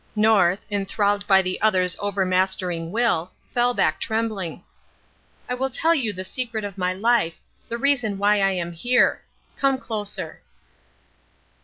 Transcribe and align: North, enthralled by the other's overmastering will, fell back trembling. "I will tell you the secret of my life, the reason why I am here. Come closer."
North, 0.15 0.65
enthralled 0.71 1.27
by 1.27 1.43
the 1.43 1.61
other's 1.61 1.95
overmastering 1.99 2.91
will, 2.91 3.29
fell 3.53 3.75
back 3.75 3.99
trembling. 3.99 4.63
"I 5.47 5.53
will 5.53 5.69
tell 5.69 5.93
you 5.93 6.11
the 6.11 6.23
secret 6.23 6.63
of 6.63 6.75
my 6.75 6.91
life, 6.91 7.35
the 7.69 7.77
reason 7.77 8.17
why 8.17 8.39
I 8.41 8.49
am 8.53 8.71
here. 8.71 9.21
Come 9.59 9.77
closer." 9.77 10.41